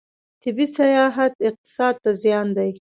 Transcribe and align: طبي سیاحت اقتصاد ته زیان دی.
طبي 0.43 0.65
سیاحت 0.77 1.33
اقتصاد 1.47 1.95
ته 2.03 2.11
زیان 2.21 2.47
دی. 2.57 2.69